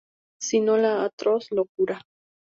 [0.45, 1.99] Si no la atroz locura.